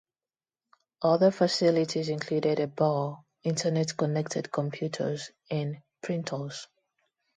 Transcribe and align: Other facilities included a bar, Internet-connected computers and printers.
Other 1.03 1.29
facilities 1.29 2.09
included 2.09 2.59
a 2.59 2.65
bar, 2.65 3.23
Internet-connected 3.43 4.51
computers 4.51 5.29
and 5.51 5.83
printers. 6.01 6.65